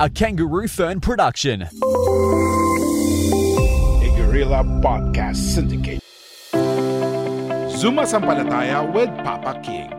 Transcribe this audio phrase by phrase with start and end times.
[0.00, 1.62] A Kangaroo Fern production.
[1.62, 1.68] A
[4.16, 6.00] Guerrilla Podcast Syndicate.
[7.70, 9.90] Zuma Sampalataya with Papa King.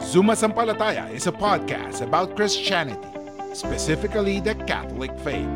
[0.00, 3.06] Zuma Sampalataya is a podcast about Christianity,
[3.54, 5.46] specifically the Catholic faith.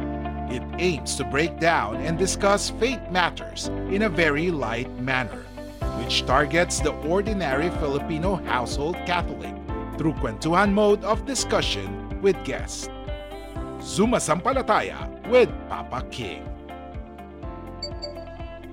[0.50, 5.42] It aims to break down and discuss faith matters in a very light manner,
[5.98, 9.52] which targets the ordinary Filipino household Catholic
[9.98, 12.88] through kwentuhan mode of discussion with guests.
[13.84, 14.96] Zuma Sampalataya
[15.28, 16.40] with Papa King.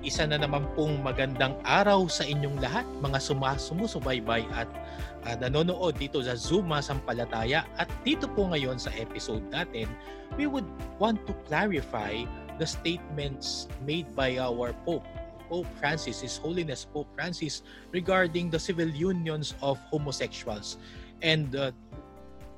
[0.08, 4.72] Isa na naman pong magandang araw sa inyong lahat, mga sumasumusubaybay at
[5.28, 7.68] uh, nanonood dito sa Zuma Sampalataya.
[7.76, 9.92] At dito po ngayon sa episode natin,
[10.40, 12.24] we would want to clarify
[12.56, 15.04] the statements made by our Pope,
[15.52, 20.80] Pope Francis, His Holiness Pope Francis, regarding the civil unions of homosexuals.
[21.20, 21.76] And uh,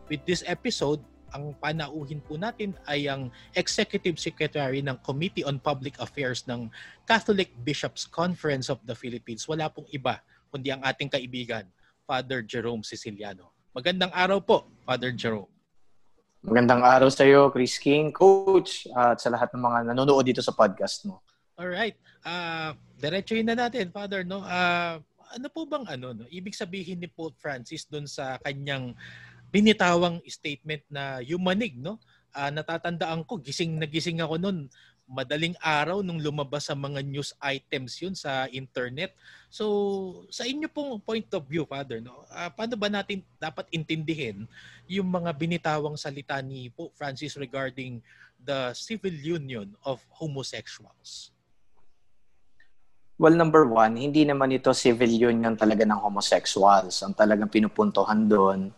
[0.06, 1.02] with this episode,
[1.34, 6.70] ang panauhin po natin ay ang Executive Secretary ng Committee on Public Affairs ng
[7.10, 9.50] Catholic Bishops Conference of the Philippines.
[9.50, 10.22] Wala pong iba
[10.54, 11.66] kundi ang ating kaibigan,
[12.06, 13.50] Father Jerome Siciliano.
[13.74, 15.50] Magandang araw po, Father Jerome.
[16.46, 20.54] Magandang araw sa iyo, Chris King, Coach, at sa lahat ng mga nanonood dito sa
[20.54, 21.26] podcast mo.
[21.58, 21.98] All right.
[22.22, 24.22] Uh, diretsuhin na natin, Father.
[24.22, 24.46] No?
[24.46, 25.02] Uh,
[25.34, 26.14] ano po bang ano?
[26.14, 26.30] No?
[26.30, 28.94] Ibig sabihin ni Pope Francis doon sa kanyang
[29.54, 32.02] binitawang statement na yumanig, no?
[32.34, 34.66] Uh, natatandaan ko, gising na gising ako noon,
[35.06, 39.14] madaling araw nung lumabas sa mga news items yun sa internet.
[39.54, 42.26] So, sa inyo pong point of view, Father, no?
[42.34, 44.50] Uh, paano ba natin dapat intindihin
[44.90, 48.02] yung mga binitawang salita ni Pope Francis regarding
[48.42, 51.30] the civil union of homosexuals?
[53.22, 57.06] Well, number one, hindi naman ito civil union talaga ng homosexuals.
[57.06, 58.74] Ang talagang pinupuntohan doon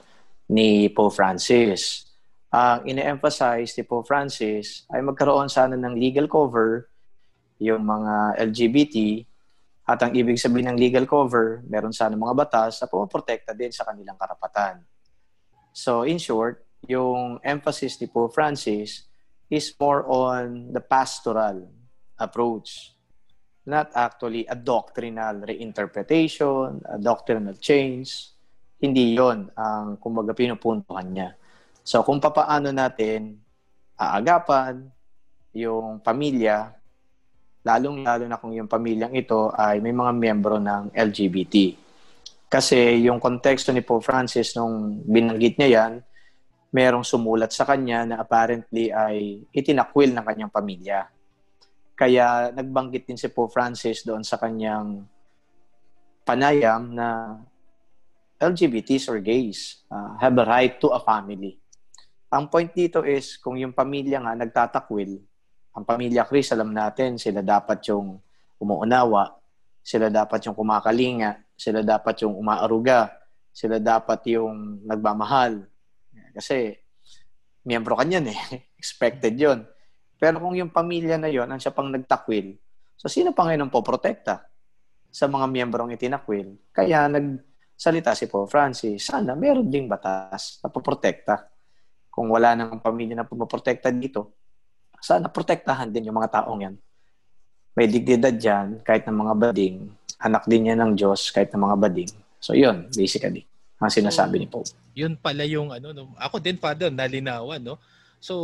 [0.49, 2.05] ni Pope Francis.
[2.53, 6.87] Ang uh, ine-emphasize ni Pope Francis ay magkaroon sana ng legal cover
[7.59, 9.25] yung mga LGBT
[9.85, 13.85] at ang ibig sabihin ng legal cover, meron sana mga batas na pumoprotekta din sa
[13.85, 14.81] kanilang karapatan.
[15.75, 19.05] So in short, yung emphasis ni Pope Francis
[19.49, 21.69] is more on the pastoral
[22.17, 22.97] approach,
[23.65, 28.34] not actually a doctrinal reinterpretation, a doctrinal change,
[28.81, 31.29] hindi yon ang kumbaga pinupuntuhan niya.
[31.85, 33.39] So kung papaano natin
[33.95, 34.89] aagapan
[35.55, 36.75] yung pamilya,
[37.65, 41.73] lalong-lalo na kung yung pamilyang ito ay may mga miyembro ng LGBT.
[42.45, 45.93] Kasi yung konteksto ni Pope Francis nung binanggit niya yan,
[46.69, 51.07] merong sumulat sa kanya na apparently ay itinakwil ng kanyang pamilya.
[51.95, 55.07] Kaya nagbanggit din si Pope Francis doon sa kanyang
[56.27, 57.39] panayam na
[58.39, 61.55] LGBTs or gays uh, have a right to a family.
[62.35, 65.15] Ang point dito is, kung yung pamilya nga nagtatakwil,
[65.75, 68.19] ang pamilya Chris, alam natin, sila dapat yung
[68.59, 69.39] umuunawa,
[69.79, 73.11] sila dapat yung kumakalinga, sila dapat yung umaaruga,
[73.55, 75.63] sila dapat yung nagmamahal.
[76.35, 76.75] Kasi,
[77.63, 78.39] miyembro kanyan eh.
[78.81, 79.63] Expected yon
[80.19, 82.55] Pero kung yung pamilya na yon ang siya pang nagtakwil,
[82.99, 84.43] so sino pa ngayon ang poprotekta
[85.07, 86.55] sa mga miyembrong itinakwil?
[86.75, 91.51] Kaya nag salita si Pope Francis, sana meron ding batas na poprotekta.
[92.07, 94.31] Kung wala nang pamilya na pumoprotekta dito,
[95.03, 96.75] sana protektahan din yung mga taong yan.
[97.75, 99.91] May dignidad dyan, kahit ng mga bading,
[100.23, 102.11] anak din yan ng Diyos, kahit ng mga bading.
[102.39, 103.43] So yun, basically,
[103.83, 104.71] ang sinasabi so, ni Pope.
[104.95, 106.15] Yun pala yung ano, no?
[106.15, 107.59] ako din, Father, nalinawan.
[107.59, 107.75] No?
[108.23, 108.35] So,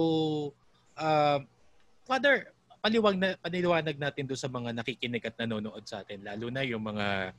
[0.99, 1.39] uh,
[2.03, 2.51] Father,
[2.83, 6.83] paliwag na, paliwanag natin doon sa mga nakikinig at nanonood sa atin, lalo na yung
[6.83, 7.31] mga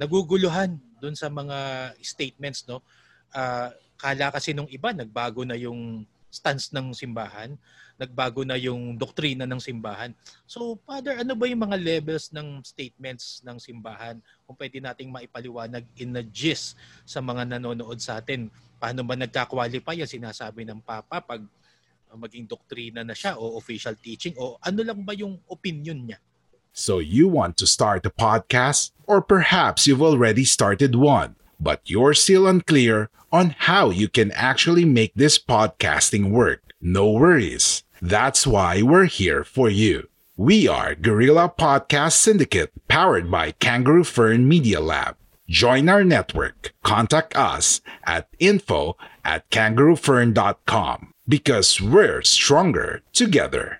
[0.00, 2.80] naguguluhan doon sa mga statements no
[3.36, 3.68] uh,
[4.00, 7.58] kala kasi nung iba, nagbago na yung stance ng simbahan,
[7.98, 10.14] nagbago na yung doktrina ng simbahan.
[10.46, 14.16] So, Father, ano ba yung mga levels ng statements ng simbahan
[14.46, 18.48] kung pwede nating maipaliwanag in a gist sa mga nanonood sa atin?
[18.80, 21.42] Paano ba nagka-qualify yung sinasabi ng Papa pag
[22.10, 26.18] maging doktrina na siya o official teaching o ano lang ba yung opinion niya?
[26.72, 32.14] So you want to start a podcast or perhaps you've already started one, but you're
[32.14, 36.62] still unclear on how you can actually make this podcasting work.
[36.80, 37.84] No worries.
[38.00, 40.08] That's why we're here for you.
[40.36, 45.16] We are Gorilla Podcast Syndicate powered by Kangaroo Fern Media Lab.
[45.48, 46.72] Join our network.
[46.82, 53.79] Contact us at info at kangaroofern.com because we're stronger together.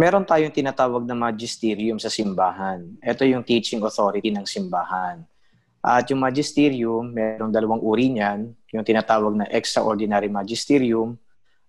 [0.00, 2.96] Meron tayong tinatawag na magisterium sa simbahan.
[3.04, 5.20] Ito yung teaching authority ng simbahan.
[5.84, 8.48] At yung magisterium, merong dalawang uri niyan.
[8.72, 11.20] Yung tinatawag na extraordinary magisterium.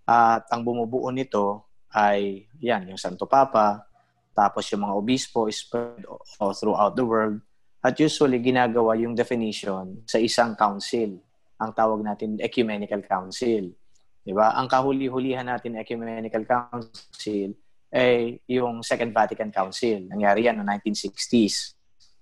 [0.07, 3.83] At ang bumubuo nito ay yan, yung Santo Papa,
[4.31, 6.07] tapos yung mga obispo spread
[6.39, 7.44] all throughout the world.
[7.83, 11.19] At usually, ginagawa yung definition sa isang council.
[11.60, 13.75] Ang tawag natin ecumenical council.
[14.24, 14.56] Diba?
[14.56, 17.60] Ang kahuli-hulihan natin ecumenical council
[17.92, 20.08] ay yung Second Vatican Council.
[20.08, 21.76] Nangyari yan noong 1960s.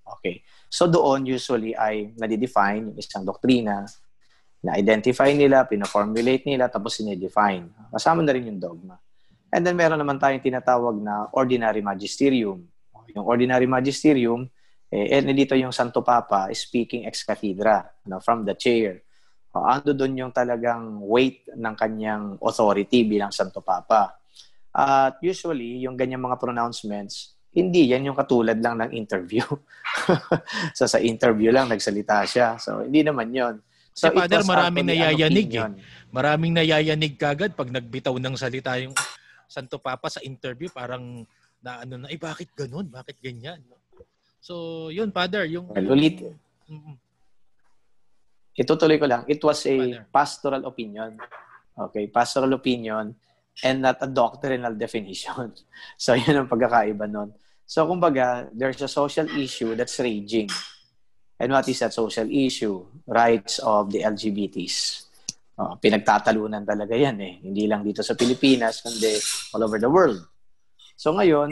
[0.04, 0.42] Okay.
[0.69, 3.86] So doon usually ay nadidefine yung isang doktrina,
[4.60, 7.69] na-identify nila, pina-formulate nila, tapos sinidefine.
[7.94, 9.00] Kasama na rin yung dogma.
[9.50, 12.68] And then meron naman tayong tinatawag na ordinary magisterium.
[13.18, 14.45] Yung ordinary magisterium,
[14.94, 19.01] eh, eh dito yung Santo Papa speaking ex cathedra, ano, from the chair.
[19.50, 24.19] Uh, ando doon yung talagang weight ng kanyang authority bilang Santo Papa.
[24.74, 29.42] At usually, yung ganyang mga pronouncements, hindi yan yung katulad lang ng interview.
[30.77, 32.62] so sa interview lang nagsalita siya.
[32.62, 33.56] So hindi naman yon.
[33.98, 35.66] So, si Father, maraming nayayanig eh.
[36.13, 38.94] Maraming nayayanig kagad pag nagbitaw ng salita yung
[39.50, 40.69] Santo Papa sa interview.
[40.69, 41.25] Parang
[41.60, 42.88] na ano na, eh bakit ganun?
[42.88, 43.60] Bakit ganyan?
[44.39, 45.68] So yun, Father, yung...
[45.68, 46.21] Well, ulit.
[46.69, 46.95] Mm-hmm.
[48.56, 49.27] Itutuloy ko lang.
[49.27, 50.06] It was a Father.
[50.13, 51.18] pastoral opinion.
[51.75, 53.18] Okay, pastoral opinion
[53.63, 55.53] and not a doctrinal definition.
[56.00, 57.35] So, yun ang pagkakaiba nun.
[57.67, 60.50] So, kumbaga, there's a social issue that's raging.
[61.39, 62.83] And what is that social issue?
[63.07, 65.07] Rights of the LGBTs.
[65.59, 67.33] Uh, pinagtatalunan talaga yan eh.
[67.44, 69.19] Hindi lang dito sa Pilipinas, kundi
[69.56, 70.19] all over the world.
[70.95, 71.51] So ngayon,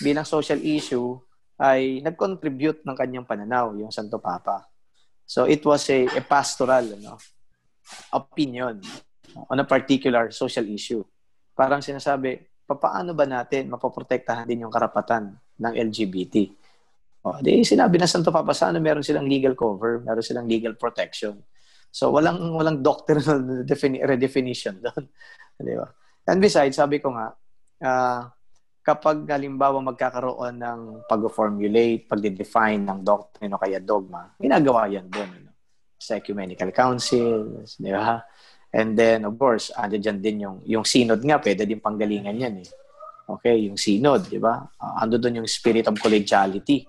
[0.00, 1.16] bilang social issue,
[1.62, 4.66] ay nag-contribute ng kanyang pananaw, yung Santo Papa.
[5.28, 7.16] So it was a, a pastoral ano,
[8.12, 8.82] opinion
[9.48, 11.00] on a particular social issue
[11.52, 16.36] parang sinasabi, paano ba natin mapoprotektahan din yung karapatan ng LGBT?
[17.22, 21.38] O, di sinabi na Santo Papa, sana meron silang legal cover, meron silang legal protection.
[21.92, 25.04] So, walang, walang doctrinal defini- redefinition doon.
[25.68, 25.86] Di ba?
[26.26, 27.36] And besides, sabi ko nga,
[27.84, 28.20] uh,
[28.82, 35.30] kapag halimbawa magkakaroon ng pag-formulate, pag-define ng doctrine o kaya dogma, ginagawa yan doon.
[35.30, 35.50] Ano?
[36.00, 38.18] Sa ecumenical councils, di ba?
[38.72, 42.54] And then, of course, andyan dyan din yung, yung synod nga, pwede din panggalingan yan
[42.64, 42.68] eh.
[43.28, 44.64] Okay, yung synod, di ba?
[44.80, 46.88] Uh, ando doon yung spirit of collegiality.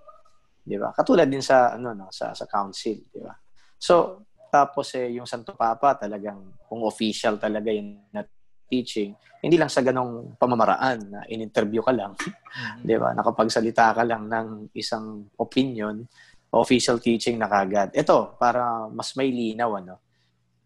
[0.64, 0.96] Di ba?
[0.96, 3.36] Katulad din sa, ano, no, sa, sa council, di ba?
[3.76, 8.24] So, tapos eh, yung Santo Papa talagang, kung official talaga yung na
[8.72, 9.12] teaching,
[9.44, 12.80] hindi lang sa ganong pamamaraan na in-interview ka lang, mm-hmm.
[12.88, 13.12] di ba?
[13.12, 16.00] Nakapagsalita ka lang ng isang opinion,
[16.48, 17.92] official teaching na kagad.
[17.92, 20.00] Ito, para mas may linaw, ano?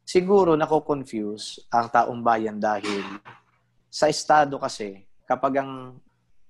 [0.08, 3.04] Siguro nako-confuse ang taong bayan dahil
[3.92, 6.00] sa estado kasi, kapag ang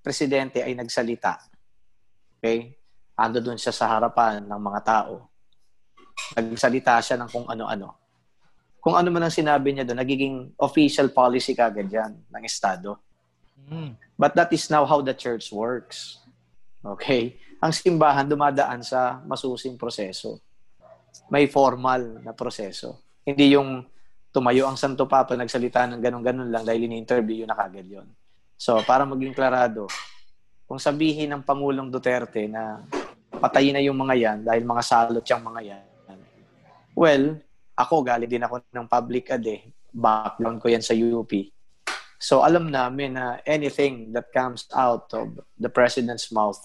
[0.06, 1.42] presidente ay nagsalita,
[2.38, 2.78] okay,
[3.18, 5.26] ando doon siya sa harapan ng mga tao,
[6.38, 7.98] nagsalita siya ng kung ano-ano.
[8.78, 13.02] Kung ano man ang sinabi niya doon, nagiging official policy kagad yan ng estado.
[13.68, 13.98] Mm.
[14.14, 16.22] But that is now how the church works.
[16.86, 17.42] Okay?
[17.58, 20.40] Ang simbahan dumadaan sa masusing proseso.
[21.28, 23.07] May formal na proseso.
[23.28, 23.84] Hindi yung
[24.32, 28.08] tumayo ang Santo Papa, nagsalita ng ganun-ganun lang dahil ini-interview yun na kagad yun.
[28.56, 29.92] So, para maging klarado,
[30.64, 32.80] kung sabihin ng Pangulong Duterte na
[33.36, 35.86] patayin na yung mga yan dahil mga salot yung mga yan,
[36.96, 37.36] well,
[37.78, 39.62] ako, galing din ako ng public ad eh.
[39.94, 41.30] Background ko yan sa UP.
[42.18, 46.58] So, alam namin na anything that comes out of the President's mouth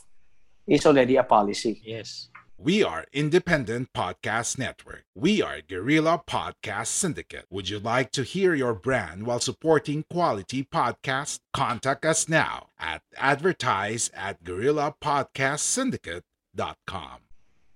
[0.64, 1.84] is already a policy.
[1.84, 2.31] Yes.
[2.62, 5.02] We are Independent Podcast Network.
[5.18, 7.50] We are Guerrilla Podcast Syndicate.
[7.50, 11.42] Would you like to hear your brand while supporting quality podcasts?
[11.50, 17.18] Contact us now at advertise at guerrillapodcastsyndicate.com.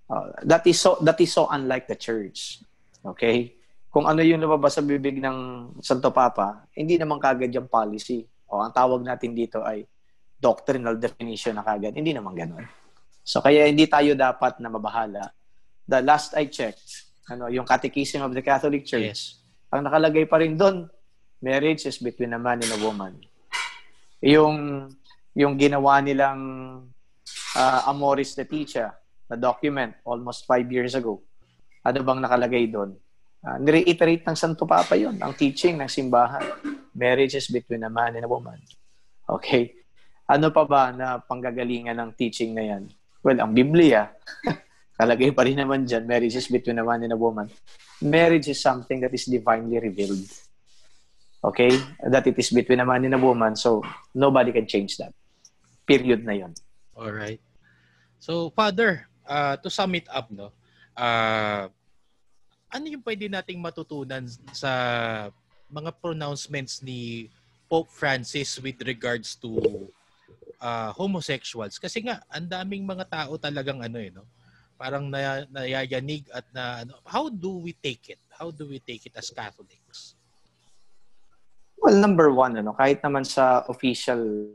[0.07, 2.63] Uh, that is so that is so unlike the church.
[3.03, 3.59] Okay?
[3.91, 8.23] kung ano yung lumabas sa bibig ng Santo Papa, hindi naman kagad yung policy.
[8.47, 9.89] O ang tawag natin dito ay
[10.39, 11.97] doctrinal definition na kagad.
[11.97, 12.86] Hindi naman ganun.
[13.27, 15.35] So kaya hindi tayo dapat na mabahala.
[15.83, 19.43] The last I checked, ano, yung Catechism of the Catholic Church, yes.
[19.75, 20.87] ang nakalagay pa rin doon,
[21.43, 23.19] marriage is between a man and a woman.
[24.23, 24.87] Yung
[25.35, 26.41] yung ginawa nilang
[27.59, 28.95] uh, Amoris Laetitia
[29.27, 31.19] na document almost five years ago.
[31.83, 32.95] Ano bang nakalagay doon?
[33.43, 36.47] Uh, nireiterate ng Santo Papa yon ang teaching ng simbahan.
[36.95, 38.59] Marriage is between a man and a woman.
[39.27, 39.75] Okay?
[40.31, 42.85] Ano pa ba na panggagalingan ng teaching na yan?
[43.27, 44.07] Well, ang Biblia,
[45.03, 47.51] kalagay pa rin naman dyan, marriage is between a man and a woman.
[47.99, 50.31] Marriage is something that is divinely revealed.
[51.43, 51.75] Okay?
[52.07, 53.83] That it is between a man and a woman, so
[54.15, 55.11] nobody can change that.
[55.83, 56.55] Period na yon.
[56.95, 57.43] All right.
[58.23, 60.55] So, Father, uh, to sum it up, no,
[60.95, 61.67] uh,
[62.71, 64.23] ano yung pwede nating matutunan
[64.55, 64.71] sa
[65.67, 67.27] mga pronouncements ni
[67.67, 69.59] Pope Francis with regards to
[70.61, 71.81] uh, homosexuals?
[71.81, 74.25] Kasi nga, ang daming mga tao talagang ano eh, no?
[74.77, 78.21] parang na, nayayanig at na ano, how do we take it?
[78.29, 80.15] How do we take it as Catholics?
[81.81, 84.53] Well, number one, ano, kahit naman sa official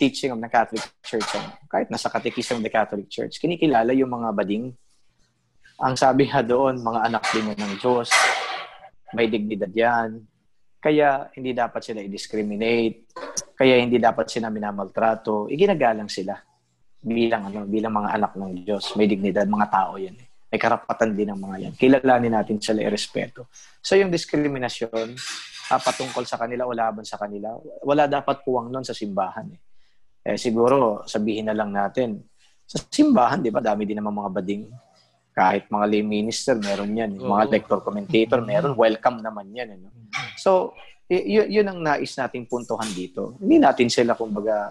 [0.00, 4.08] teaching of the Catholic Church, ano, kahit nasa Catechism of the Catholic Church, kinikilala yung
[4.08, 4.72] mga bading
[5.80, 8.12] ang sabi nga doon, mga anak din ng Diyos,
[9.16, 10.28] may dignidad yan,
[10.76, 13.08] kaya hindi dapat sila i-discriminate,
[13.60, 16.32] kaya hindi dapat sila minamaltrato, iginagalang sila
[16.96, 20.16] bilang ano bilang mga anak ng Diyos, may dignidad, mga tao yan.
[20.16, 20.28] Eh.
[20.48, 21.72] May karapatan din ng mga yan.
[21.76, 23.52] Kilalanin natin sila i-respeto.
[23.84, 25.12] So yung diskriminasyon,
[25.68, 27.52] uh, patungkol sa kanila o laban sa kanila,
[27.84, 29.52] wala dapat puwang nun sa simbahan.
[29.52, 29.60] Eh.
[30.32, 32.16] eh siguro, sabihin na lang natin,
[32.64, 34.64] sa simbahan, di ba, dami din naman mga bading
[35.30, 37.12] kahit mga lay minister, meron yan.
[37.20, 37.36] Oh.
[37.36, 38.74] Mga lector commentator, meron.
[38.74, 39.78] Welcome naman yan.
[39.78, 39.92] Ano?
[40.34, 40.74] So,
[41.10, 43.34] y- yun ang nais nating puntuhan dito.
[43.42, 44.70] Hindi natin sila, kumbaga,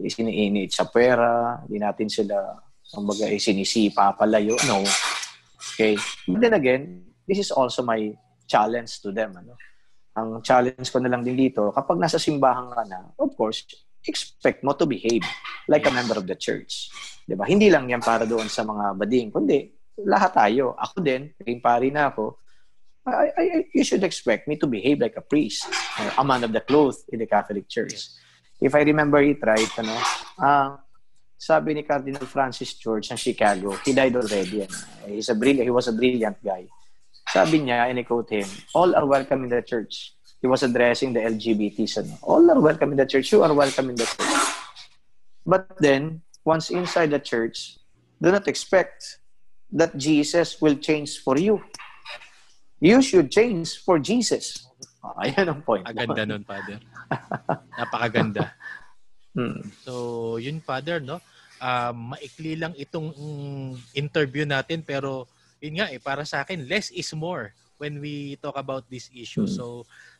[0.00, 1.60] isiniinit sa pera.
[1.68, 2.56] Hindi natin sila,
[2.88, 4.56] kumbaga, isinisipa palayo.
[4.64, 4.80] No.
[5.76, 6.00] Okay.
[6.24, 8.16] But then again, this is also my
[8.48, 9.36] challenge to them.
[9.36, 9.52] Ano?
[10.16, 13.68] Ang challenge ko na lang din dito, kapag nasa simbahan ka na, of course,
[14.08, 15.26] expect mo to behave
[15.68, 16.88] like a member of the church.
[17.26, 17.44] ba?
[17.44, 20.78] Hindi lang 'yan para doon sa mga bading, kundi lahat tayo.
[20.78, 22.38] Ako din, naging pari na ako.
[23.06, 25.66] I, I, you should expect me to behave like a priest,
[26.00, 28.10] or a man of the cloth in the Catholic Church.
[28.60, 29.94] If I remember it right, ano,
[30.42, 30.76] uh,
[31.38, 34.66] sabi ni Cardinal Francis George ng Chicago, he died already.
[34.66, 34.74] Ano,
[35.06, 36.66] he's a brilliant, he was a brilliant guy.
[37.30, 40.14] Sabi niya, and I quote him, all are welcome in the church.
[40.42, 42.02] He was addressing the LGBTs.
[42.02, 43.30] Ano, all are welcome in the church.
[43.30, 44.34] You are welcome in the church.
[45.46, 47.78] But then, once inside the church,
[48.18, 49.22] do not expect
[49.70, 51.62] that Jesus will change for you.
[52.80, 54.68] You should change for Jesus.
[55.00, 55.86] Oh, ayan ang point.
[55.88, 56.76] Aganda nun, Father.
[57.78, 58.52] Napakaganda.
[59.36, 59.60] Hmm.
[59.84, 61.20] So, yun, Father, no?
[61.60, 63.12] Um, maikli lang itong
[63.92, 65.28] interview natin pero
[65.60, 69.44] yun nga eh, para sa akin, less is more when we talk about this issue.
[69.44, 69.52] Hmm.
[69.52, 69.64] So,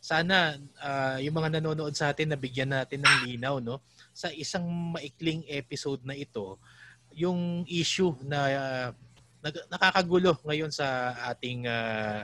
[0.04, 3.80] sana uh, yung mga nanonood sa atin, nabigyan natin ng linaw, no?
[4.12, 6.60] Sa isang maikling episode na ito,
[7.16, 8.88] yung issue na uh,
[9.72, 12.20] nakakagulo ngayon sa ating uh,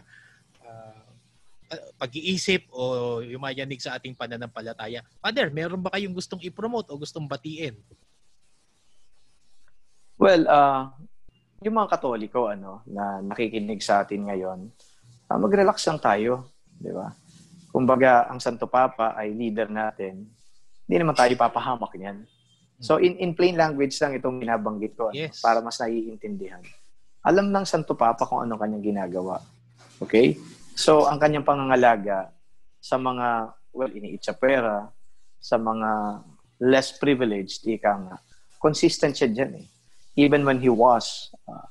[0.73, 5.05] uh, pag-iisip o yumayanig sa ating pananampalataya.
[5.21, 7.76] Father, meron ba kayong gustong i-promote o gustong batiin?
[10.21, 10.93] Well, uh,
[11.64, 14.59] yung mga katoliko ano, na nakikinig sa atin ngayon,
[15.29, 16.52] uh, mag-relax lang tayo.
[16.76, 17.12] Di ba?
[17.73, 20.29] Kumbaga, ang Santo Papa ay leader natin.
[20.85, 22.29] Hindi naman tayo papahamak niyan.
[22.83, 25.38] So, in, in plain language lang itong binabanggit ko ano, yes.
[25.38, 26.61] para mas naiintindihan
[27.23, 29.38] alam ng Santo Papa kung ano kanyang ginagawa.
[30.02, 30.35] Okay?
[30.73, 32.33] So, ang kanyang pangangalaga
[32.81, 34.25] sa mga, well, iniit
[35.43, 35.91] sa mga
[36.62, 38.17] less privileged, ika nga,
[38.62, 39.67] consistent siya dyan eh.
[40.14, 41.67] Even when he was uh,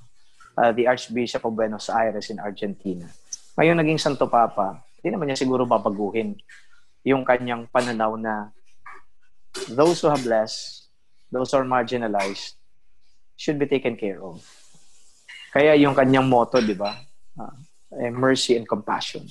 [0.57, 3.07] uh, the Archbishop of Buenos Aires in Argentina.
[3.55, 6.35] Ngayon naging Santo Papa, hindi naman niya siguro babaguhin
[7.07, 8.51] yung kanyang pananaw na
[9.71, 10.85] those who have less,
[11.31, 12.59] those who are marginalized,
[13.39, 14.43] should be taken care of.
[15.51, 16.95] Kaya yung kanyang motto, di ba?
[17.35, 17.55] Uh,
[17.99, 19.27] eh, mercy and compassion.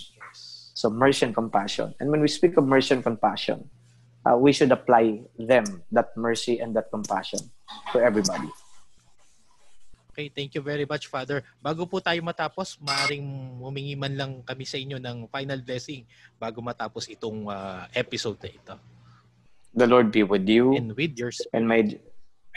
[0.75, 1.95] So mercy and compassion.
[2.01, 3.69] And when we speak of mercy and compassion,
[4.25, 7.41] uh, we should apply them, that mercy and that compassion
[7.93, 8.49] to everybody.
[10.11, 11.45] Okay, thank you very much, Father.
[11.63, 13.25] Bago po tayo matapos, maaaring
[13.63, 16.05] humingi man lang kami sa inyo ng final blessing
[16.37, 18.75] bago matapos itong uh, episode na ito.
[19.71, 20.75] The Lord be with you.
[20.75, 21.55] And with your spirit.
[21.55, 21.95] And may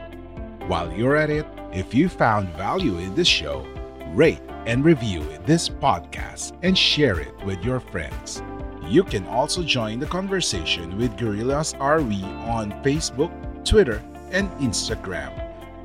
[0.67, 3.65] While you're at it, if you found value in this show,
[4.13, 8.43] rate and review this podcast and share it with your friends.
[8.87, 13.31] You can also join the conversation with Gorillas RV on Facebook,
[13.65, 15.31] Twitter, and Instagram.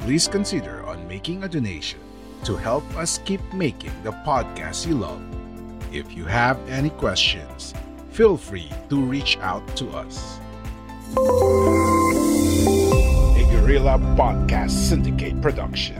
[0.01, 1.99] Please consider on making a donation
[2.45, 5.21] to help us keep making the podcast you love.
[5.93, 7.75] If you have any questions,
[8.11, 10.39] feel free to reach out to us.
[13.37, 16.00] A Gorilla Podcast Syndicate production.